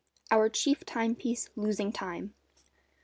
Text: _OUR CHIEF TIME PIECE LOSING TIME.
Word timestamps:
_OUR 0.31 0.49
CHIEF 0.51 0.83
TIME 0.83 1.13
PIECE 1.13 1.49
LOSING 1.55 1.91
TIME. 1.91 2.33